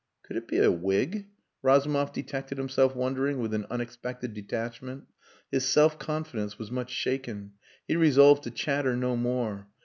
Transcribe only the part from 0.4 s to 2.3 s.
be a wig?" Razumov